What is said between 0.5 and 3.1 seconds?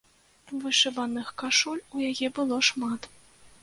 Вышываных кашуль у яе было шмат.